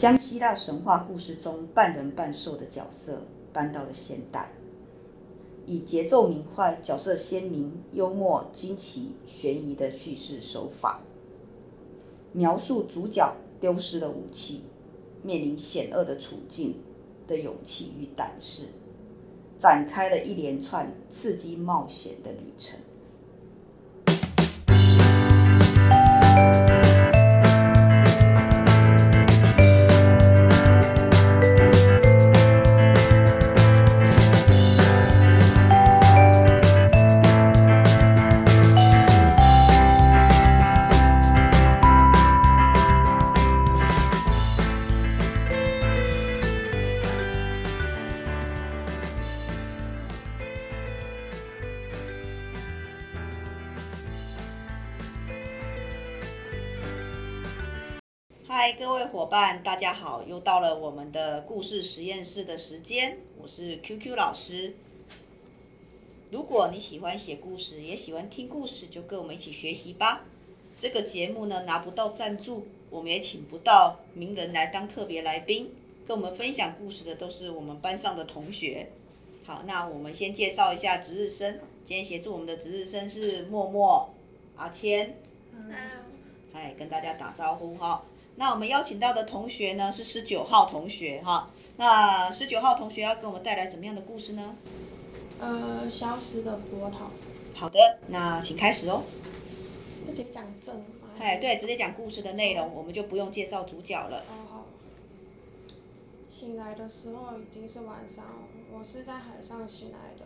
[0.00, 4.50] 将希腊神话故事中半人半兽的角色搬到了现代，
[5.66, 11.02] 以节奏明快、角色鲜明、幽默、惊奇、悬疑的叙事手法，
[12.32, 14.62] 描述主角丢失了武器，
[15.22, 16.76] 面临险恶的处境
[17.28, 18.68] 的勇气与胆识，
[19.58, 22.78] 展开了一连串刺激冒险的旅程。
[58.52, 60.24] 嗨，各位伙伴，大家好！
[60.24, 64.74] 又到了我们的故事实验室的时间，我是 QQ 老师。
[66.32, 70.24] 如果你喜欢写故事，也喜欢听故事，就跟我们一起学习吧。
[70.80, 75.72] 这个节目呢，拿不到赞助，我们也请不到名人来当特别来宾，
[76.04, 78.90] 跟我们分享故事的都是我们班上的同学。
[79.46, 81.60] 好，那我们先介绍一下值日生。
[81.84, 84.12] 今天协助我们的值日生是默默、
[84.56, 85.18] 阿谦。
[85.52, 85.72] 嗯。
[86.52, 88.02] 嗨，跟大家打招呼哈。
[88.40, 91.50] 那我们邀请到的同学呢，是十九号同学哈。
[91.76, 94.56] 那十九号同学要给我们带来怎么样的故事呢？
[95.38, 97.10] 呃，消失的波涛。
[97.54, 99.02] 好的，那请开始哦。
[100.06, 100.82] 直接讲正。
[101.18, 104.20] 哎，对，直接讲故事的内容，我们就不用介绍主角了。
[104.20, 104.66] 哦好。
[106.30, 108.24] 醒来的时候已经是晚上，
[108.72, 110.24] 我是在海上醒来的。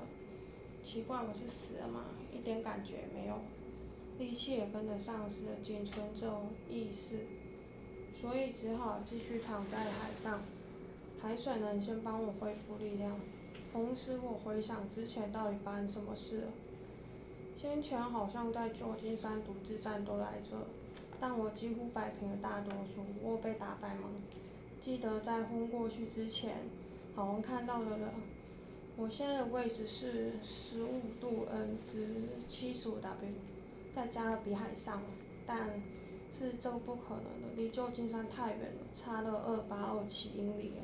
[0.85, 2.05] 奇怪，我是死了吗？
[2.33, 3.41] 一点感觉没有，
[4.19, 7.27] 力气也跟着丧失了，仅存着意识。
[8.15, 10.41] 所以只好继续躺在海上，
[11.20, 13.12] 海水能先帮我恢复力量。
[13.73, 16.47] 同时，我回想之前到底发生什么事了。
[17.57, 20.52] 先前好像在旧金山独自战斗来着，
[21.20, 24.08] 但我几乎摆平了大多数，我被打败吗？
[24.81, 26.55] 记得在昏过去之前，
[27.17, 28.14] 好像看到了了。
[28.96, 33.29] 我现在的位置是十五度 N 值七十五 W，
[33.92, 35.02] 在加勒比海上，
[35.45, 35.83] 但。
[36.36, 40.83] 是这不可能的，离旧金山太远了，差了二八二七英里了。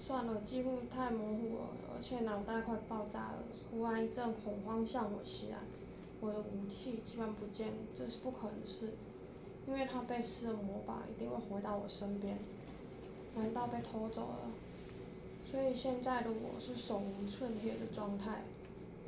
[0.00, 3.44] 算了，记录太模糊了，而且脑袋快爆炸了。
[3.70, 5.58] 忽然一阵恐慌向我袭来，
[6.20, 8.94] 我的武器居然不见了，这是不可能的事，
[9.68, 12.38] 因为他被施了魔法，一定会回到我身边。
[13.36, 14.50] 难道被偷走了？
[15.44, 18.44] 所以现在的我是手无寸铁的状态。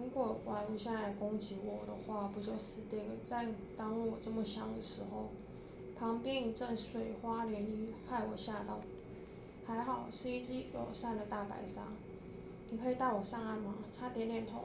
[0.03, 3.15] 如果怪物下来攻击我的话，不就死定了？
[3.25, 3.47] 在
[3.77, 5.29] 当我这么想的时候，
[5.97, 8.81] 旁边一阵水花涟漪，害我吓到。
[9.65, 11.83] 还好是一只友善的大白鲨。
[12.71, 13.77] 你可以带我上岸吗？
[14.01, 14.65] 他点点头。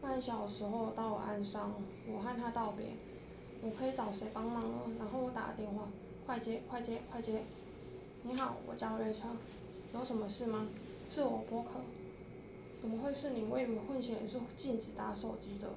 [0.00, 1.72] 半小时后到岸上，
[2.08, 2.86] 我和他道别。
[3.62, 4.78] 我可以找谁帮忙了？
[4.98, 5.86] 然后我打了电话，
[6.26, 7.44] 快接，快接，快接。
[8.24, 9.36] 你好，我叫瑞昌。
[9.94, 10.66] 有什么事吗？
[11.08, 11.68] 是我波克。
[12.78, 13.44] 怎么会是你？
[13.44, 15.68] 为什么混血是禁止打手机的。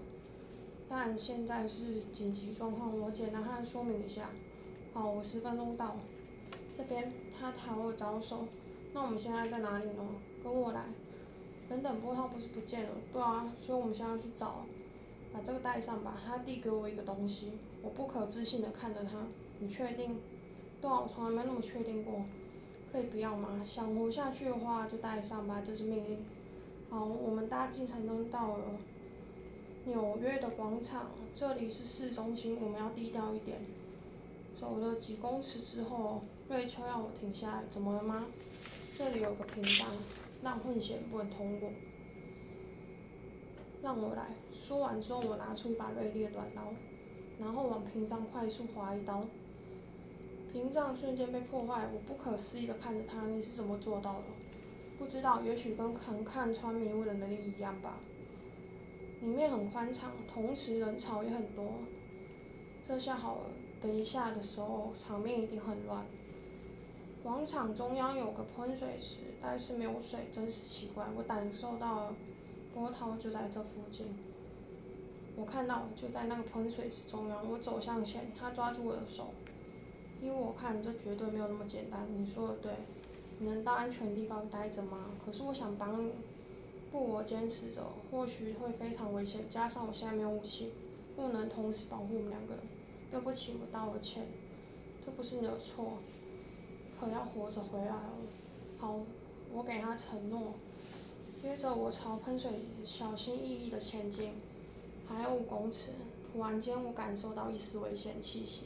[0.87, 4.29] 但现在是紧急状况，我简单和说明一下。
[4.93, 5.95] 好，我十分钟到。
[6.75, 8.45] 这边，他朝我招手。
[8.93, 10.03] 那我们现在在哪里呢？
[10.43, 10.85] 跟我来。
[11.69, 12.89] 等等，波涛不是不见了？
[13.13, 14.65] 对啊，所以我们现在要去找。
[15.31, 16.19] 把这个带上吧。
[16.25, 17.51] 他递给我一个东西，
[17.83, 19.27] 我不可置信的看着他。
[19.59, 20.19] 你确定？
[20.81, 22.23] 对啊，我从来没那么确定过。
[22.91, 23.61] 可以不要吗？
[23.63, 26.25] 想活下去的话就带上吧，这是命令。
[26.91, 28.63] 好，我们搭计程车到了
[29.85, 33.59] 纽约的广场，这里是市中心，我们要低调一点。
[34.55, 38.25] 走了几公尺之后，瑞秋让我停下来，怎么了吗？
[38.97, 39.87] 这里有个屏障，
[40.41, 41.69] 让混血不能通过。
[43.83, 44.31] 让我来。
[44.51, 46.73] 说完之后，我拿出一把锐利的短刀，
[47.39, 49.23] 然后往屏障快速划一刀。
[50.51, 54.23] 屏障瞬间被破坏，我不可思议的看着他，你是怎么做到的？
[54.99, 57.99] 不知道，也许跟看看穿迷雾的能力一样吧。
[59.21, 61.71] 里面很宽敞，同时人潮也很多。
[62.83, 63.41] 这下好了，
[63.81, 66.05] 等一下的时候场面一定很乱。
[67.23, 71.05] 广场中央有个喷水池，但是没有水，真是奇怪。
[71.15, 72.13] 我感受到，
[72.73, 74.05] 波涛就在这附近。
[75.37, 79.29] 我看到就在那个喷水池中央，我走向前，他抓住我的手。
[80.21, 82.05] 依我看，这绝对没有那么简单。
[82.17, 82.71] 你说的对。
[83.39, 85.05] 你能到安全地方待着吗？
[85.25, 86.11] 可是我想帮你，
[86.91, 87.81] 不，我坚持着，
[88.11, 89.49] 或许会非常危险。
[89.49, 90.73] 加上我现在没有武器，
[91.15, 92.63] 不能同时保护我们两个人。
[93.09, 94.27] 对不起，我道了歉，
[95.05, 95.93] 这不是你的错。
[96.99, 98.03] 可要活着回来了。
[98.77, 98.99] 好，
[99.53, 100.53] 我给他承诺。
[101.41, 102.51] 接着我朝喷水
[102.83, 104.33] 小心翼翼的前进，
[105.07, 105.91] 还有五公尺，
[106.33, 108.63] 突然间我感受到一丝危险气息，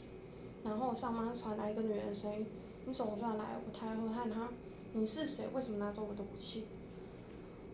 [0.64, 2.44] 然后上方传来一个女人声音
[2.84, 4.48] ：“你总算来。”我抬头看他
[4.96, 5.48] ：“你是谁？
[5.52, 6.64] 为什么拿走我的武器？”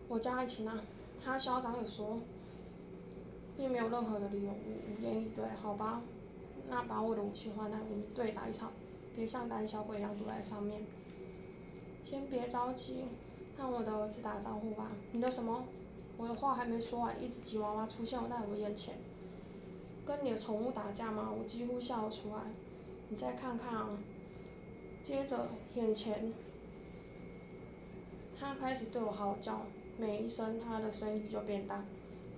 [0.09, 0.81] 我叫爱琴娜，
[1.23, 2.19] 他嚣张地说
[3.55, 5.45] ：“并没有任何的理由。”无言以对。
[5.61, 6.01] 好吧，
[6.67, 8.71] 那把我的武器换来，我们对打一场，
[9.15, 10.81] 别像胆小鬼一样躲在上面。
[12.03, 13.05] 先别着急。
[13.57, 14.91] 让我的儿子打招呼吧。
[15.11, 15.63] 你的什么？
[16.17, 18.95] 我的话还没说完，一只吉娃娃出现在我眼前。
[20.03, 21.31] 跟你的宠物打架吗？
[21.37, 22.41] 我几乎笑了出来。
[23.09, 23.89] 你再看看啊。
[25.03, 26.33] 接着，眼前，
[28.41, 29.61] 他开始对我嚎叫，
[29.99, 31.85] 每一声他的声音就变大。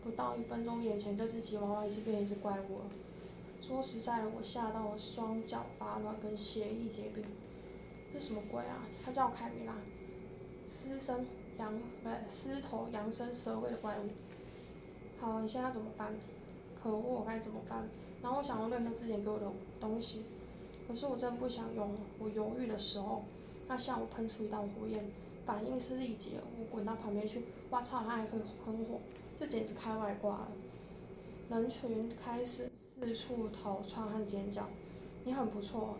[0.03, 2.85] 不到一分钟，眼前这只吉娃娃已经变成一只怪物了。
[3.61, 7.23] 说实在的，我吓到了，双脚发软，跟血液结冰。
[8.11, 8.83] 这什么鬼啊？
[9.05, 9.73] 他叫凯米拉。
[10.67, 11.25] 狮身
[11.57, 11.73] 羊
[12.03, 14.09] 不对狮头羊身蛇尾的怪物。
[15.21, 16.13] 好，你现在怎么办？
[16.83, 17.87] 可恶，我该怎么办？
[18.21, 19.49] 然后我想用瑞克之前给我的
[19.79, 20.23] 东西，
[20.85, 21.95] 可是我真的不想用。
[22.19, 23.23] 我犹豫的时候，
[23.69, 25.01] 他向我喷出一道火焰，
[25.45, 26.31] 反应是立即。
[26.57, 28.99] 我滚到旁边去，哇操，他还可以喷火，
[29.39, 30.47] 这简直开外挂了。
[31.49, 34.67] 人群开始四处逃窜和尖叫。
[35.25, 35.95] 你很不错，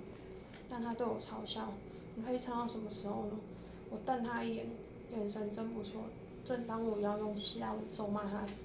[0.69, 1.71] 但他对我嘲笑。
[2.15, 3.39] 你可以撑到什么时候呢？
[3.89, 4.67] 我瞪他一眼，
[5.11, 6.01] 眼神真不错。
[6.43, 8.61] 正当我要用希腊文咒骂他时，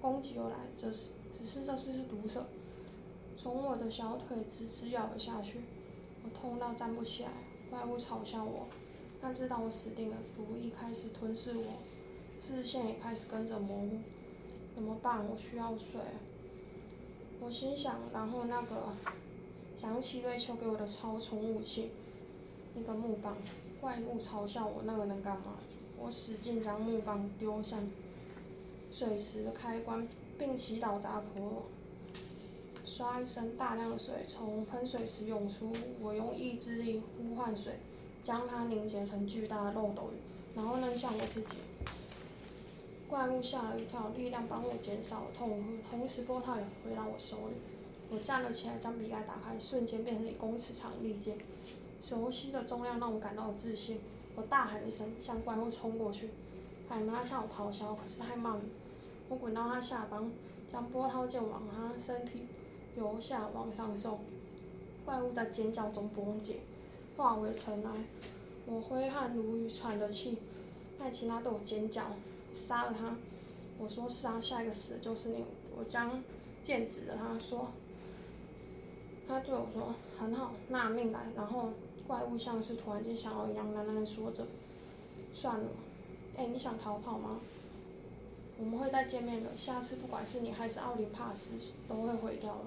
[0.00, 2.46] 攻击又来，这是只是这是毒蛇，
[3.36, 5.60] 从我的小腿直直咬了下去，
[6.24, 7.30] 我痛到站不起来。
[7.70, 8.66] 怪物嘲笑我，
[9.20, 11.64] 他知道我死定了，毒一开始吞噬我，
[12.38, 13.98] 视线也开始跟着模糊。
[14.74, 15.24] 怎么办？
[15.28, 16.00] 我需要水。
[17.40, 18.94] 我心想，然后那个
[19.76, 21.90] 想起瑞秋给我的超重武器，
[22.74, 23.36] 一个木棒。
[23.80, 25.56] 怪物嘲笑我，那个能干嘛？
[25.98, 27.78] 我使劲将木棒丢向
[28.90, 30.06] 水池的开关，
[30.38, 31.64] 并祈祷杂婆。
[32.84, 35.72] 唰一声，大量的水从喷水池涌出。
[36.00, 37.74] 我用意志力呼唤水，
[38.22, 40.18] 将它凝结成巨大的漏斗云，
[40.56, 41.56] 然后扔向我自己。
[43.08, 47.54] 怪物吓了一跳，力量帮我减少了痛苦，同时波涛也回到我手里。
[48.10, 51.36] 我站了起来，将笔盖打开，瞬间变成一公尺长的利剑。
[52.00, 54.00] 熟悉的重量让我感到自信，
[54.34, 56.30] 我大喊一声，向怪物冲过去。
[56.88, 58.62] 海妈向我咆哮，可是太慢了。
[59.28, 60.30] 我滚到他下方，
[60.70, 62.46] 将波涛剑往他身体
[62.96, 64.20] 由下往上送。
[65.04, 66.60] 怪物在尖叫中崩解，
[67.20, 67.90] 化为尘埃。
[68.64, 70.38] 我挥汗如雨，喘着气。
[70.98, 72.06] 艾奇拉对我尖叫，
[72.50, 73.14] 杀了他。
[73.78, 75.44] 我说是啊，下一个死的就是你。
[75.76, 76.22] 我将
[76.62, 77.68] 剑指着他说。
[79.28, 81.68] 他对我说很好，纳命来，然后。
[82.06, 84.44] 怪物像是突然间想要一样，喃喃说着
[85.30, 85.68] ：“算了，
[86.36, 87.38] 哎，你想逃跑吗？
[88.58, 89.56] 我们会再见面的。
[89.56, 91.52] 下次不管是你还是奥林帕斯，
[91.86, 92.64] 都会毁掉的。”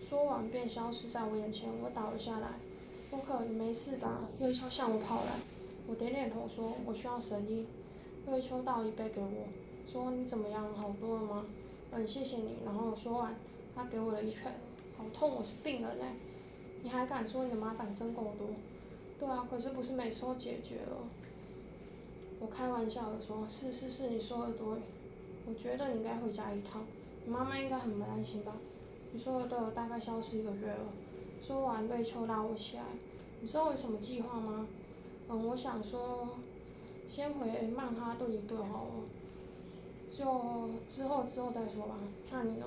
[0.00, 1.68] 说完便消失在我眼前。
[1.82, 2.50] 我倒了下来。
[3.14, 4.28] 沃克，你没事吧？
[4.40, 5.30] 瑞秋向我跑来。
[5.86, 7.64] 我点点头说：“我需要神医。”
[8.26, 9.46] 瑞秋倒一杯给我，
[9.86, 10.74] 说：“你怎么样？
[10.74, 11.46] 好多了吗？”
[11.92, 12.56] 嗯，谢谢你。
[12.64, 13.36] 然后说完，
[13.76, 14.52] 他给我了一拳。
[14.98, 16.04] 好痛，我是病人嘞。
[16.82, 18.48] 你还敢说你的麻烦真够多？
[19.16, 20.96] 对啊，可是不是每次都解决了。
[22.40, 24.66] 我开玩笑的说：“是是是，你说的对。
[25.46, 26.84] 我觉得你应该回家一趟，
[27.24, 28.56] 你妈妈应该很不担心吧？
[29.12, 30.92] 你说的对，我大概消失一个月了。”
[31.44, 32.82] 说完，瑞秋拉我起来
[33.38, 34.66] ：“你知道我有什么计划吗？”
[35.28, 36.26] 嗯，我想说，
[37.06, 38.90] 先回曼哈顿一顿好了，
[40.08, 41.96] 就之后之后再说吧。
[42.32, 42.66] 那你呢？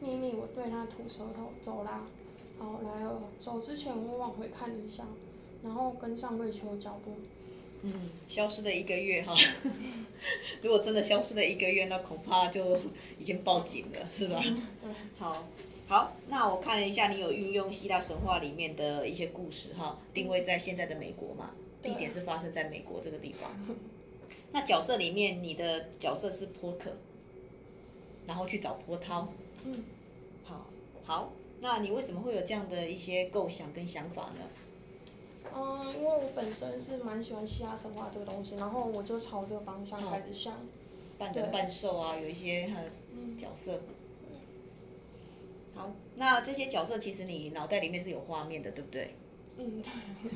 [0.00, 2.06] 秘密，我对他吐舌头，走啦。
[2.58, 3.20] 好，来了。
[3.38, 5.04] 走之前，我往回看了一下，
[5.62, 7.12] 然后跟上瑞秋的脚步。
[7.82, 7.92] 嗯，
[8.26, 9.34] 消失了一个月哈。
[10.62, 12.78] 如果真的消失了一个月，那恐怕就
[13.18, 14.42] 已经报警了，是吧？
[14.82, 14.94] 嗯。
[15.18, 15.46] 好，
[15.86, 21.50] 好，那我看了一下，你有运用希腊神话里面的一些故事哈，定位在现在的美国嘛，
[21.82, 23.50] 地点是发生在美国这个地方。
[24.52, 26.90] 那角色里面，你的角色是波克，
[28.26, 29.28] 然后去找波涛。
[29.64, 29.84] 嗯。
[30.44, 30.66] 好，
[31.04, 31.32] 好。
[31.60, 35.52] 那你为什么会有这样的一些构想跟想法呢？
[35.54, 40.54] 嗯，因为我本身是蛮喜欢希腊神话这个东西，然后我就朝这个方向开始想。
[41.18, 42.72] 半人半兽啊，有一些
[43.36, 43.72] 角色。
[43.74, 44.03] 嗯。
[46.18, 49.14] 好，那这些角色其实你脑袋里面是有画面的，对不对？
[49.58, 49.82] 嗯，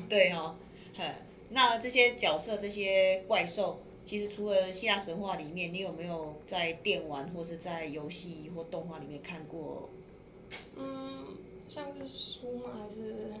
[0.07, 0.29] 对。
[0.29, 0.55] 对哦，
[1.49, 9.89] 那这些角色、这些怪兽，其实除了希腊神话里面，你有没有在电玩或是在游戏或动画里面看过？
[10.75, 11.25] 嗯，
[11.67, 12.69] 像是书吗？
[12.83, 13.33] 还是？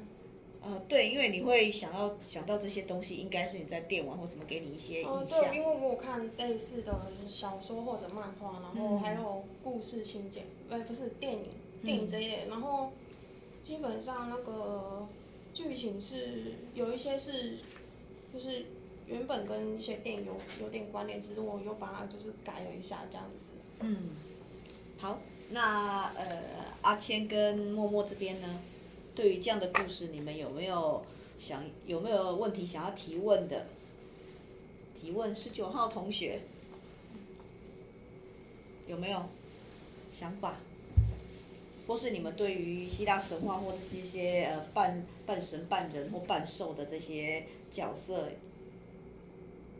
[0.61, 5.03] 呃，对，因为你会想要想到这些东西，应该是你在电玩或什么给你一些。
[5.03, 6.93] 哦，对，因为我有看类似的
[7.25, 11.45] 小说或者漫画，然后还有故事情节，呃、嗯，不是电影，
[11.83, 12.91] 电影这一类，嗯、然后
[13.63, 15.07] 基本上那个
[15.53, 17.57] 剧情是有一些是，
[18.33, 18.65] 就是
[19.07, 23.51] 原本跟一些电影有有点关联，只是我又把它就是改了一下这样子。
[23.79, 24.09] 嗯，
[24.97, 25.19] 好，
[25.51, 26.43] 那呃，
[26.81, 28.59] 阿谦跟默默这边呢？
[29.15, 31.03] 对于这样的故事，你们有没有
[31.39, 33.65] 想有没有问题想要提问的？
[35.01, 36.41] 提问十九号同学，
[38.87, 39.23] 有没有
[40.13, 40.57] 想法？
[41.89, 48.29] 或是你们对于希腊神话或者是一些呃半半神半人或半兽的这些角色，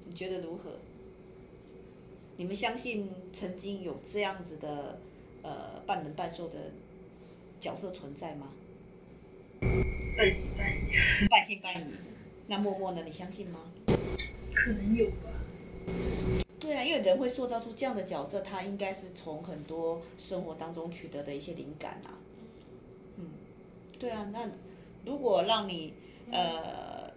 [0.07, 0.71] 你觉得如何？
[2.37, 4.99] 你们相信曾经有这样子的
[5.43, 6.71] 呃半人半兽的
[7.61, 8.47] 角色存在吗？
[10.17, 10.89] 半信半疑，
[11.29, 11.93] 半信半疑。
[12.47, 13.03] 那默默呢？
[13.05, 13.59] 你相信吗？
[14.55, 15.29] 可能有吧。
[16.59, 22.13] 对啊，因为人会塑造出这样的角色，他应该是从很多生活当中取得的一些灵感啊。
[23.17, 23.25] 嗯，
[23.97, 24.29] 对啊。
[24.33, 24.49] 那
[25.05, 25.93] 如果让你
[26.31, 27.11] 呃，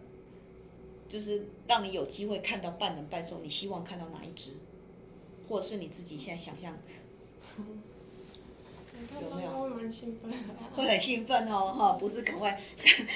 [1.08, 4.52] 就是让你有机会看到半人半兽，你希望看到哪一只？
[5.49, 6.72] 或者是你自己现在想象？
[9.20, 9.50] 有没有？
[9.50, 10.37] 会蛮兴奋的。
[10.76, 12.58] 会很兴奋哦，哈，不是赶快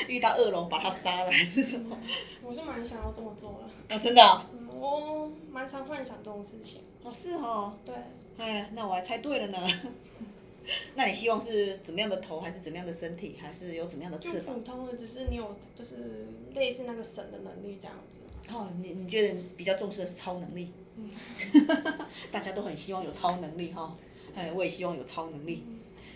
[0.08, 1.96] 遇到恶龙把它杀了，还是什么？
[2.42, 3.94] 我是蛮想要这么做的。
[3.94, 4.44] 啊，真的、啊？
[4.52, 6.80] 嗯，我蛮常幻想这种事情。
[7.02, 7.74] 哦，是哦。
[7.84, 7.94] 对。
[8.38, 9.58] 哎，那我还猜对了呢。
[10.96, 14.56] 那你希望是怎么样的头，还是怎么样的身体，还是有怎么样的翅膀？
[14.56, 18.20] 普通的，只是你有，就是类似那个神的能力这样子。
[18.52, 20.72] 哦，你你觉得比较重视的是超能力？
[20.96, 21.10] 嗯。
[22.32, 23.96] 大家都很希望有超能力哈，
[24.34, 25.64] 哎，我也希望有超能力。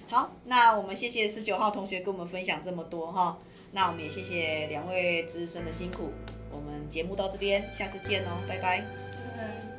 [0.09, 3.39] 好，那我们谢谢十九号同学跟我们分享这么多哈，
[3.71, 6.11] 那我们也谢谢两位资深的辛苦，
[6.91, 8.81] 节目到这边，下次见哦，拜拜。
[9.37, 9.70] 拜拜。